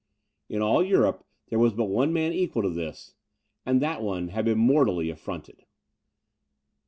[0.49, 3.13] In all Europe, there was but one man equal to this,
[3.67, 5.63] and that one had been mortally affronted.